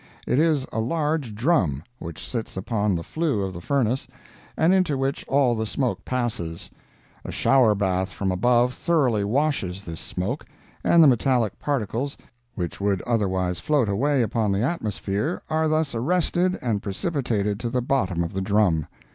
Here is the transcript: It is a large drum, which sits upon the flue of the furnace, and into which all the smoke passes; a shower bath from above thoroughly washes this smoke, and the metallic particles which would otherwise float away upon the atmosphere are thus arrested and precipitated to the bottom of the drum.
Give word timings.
It 0.25 0.39
is 0.39 0.65
a 0.73 0.79
large 0.79 1.35
drum, 1.35 1.83
which 1.99 2.27
sits 2.27 2.57
upon 2.57 2.95
the 2.95 3.03
flue 3.03 3.43
of 3.43 3.53
the 3.53 3.61
furnace, 3.61 4.07
and 4.57 4.73
into 4.73 4.97
which 4.97 5.23
all 5.27 5.53
the 5.55 5.67
smoke 5.67 6.03
passes; 6.03 6.71
a 7.23 7.31
shower 7.31 7.75
bath 7.75 8.11
from 8.11 8.31
above 8.31 8.73
thoroughly 8.73 9.23
washes 9.23 9.83
this 9.85 10.01
smoke, 10.01 10.43
and 10.83 11.03
the 11.03 11.07
metallic 11.07 11.59
particles 11.59 12.17
which 12.55 12.81
would 12.81 13.03
otherwise 13.03 13.59
float 13.59 13.87
away 13.89 14.23
upon 14.23 14.51
the 14.51 14.63
atmosphere 14.63 15.43
are 15.51 15.67
thus 15.67 15.93
arrested 15.93 16.57
and 16.63 16.81
precipitated 16.81 17.59
to 17.59 17.69
the 17.69 17.79
bottom 17.83 18.23
of 18.23 18.33
the 18.33 18.41
drum. 18.41 18.87